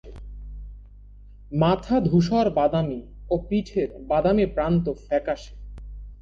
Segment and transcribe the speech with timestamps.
[1.51, 3.01] মাথা ধূসর-বাদামী
[3.29, 5.53] ও পিঠের বাদামি প্রান্ত ফ্যাকাসে।